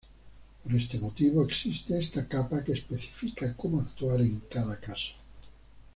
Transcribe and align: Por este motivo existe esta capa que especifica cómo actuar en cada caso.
Por 0.63 0.73
este 0.73 0.99
motivo 0.99 1.43
existe 1.45 1.99
esta 1.99 2.27
capa 2.27 2.63
que 2.63 2.71
especifica 2.71 3.55
cómo 3.55 3.81
actuar 3.81 4.19
en 4.21 4.39
cada 4.49 4.79
caso. 4.79 5.13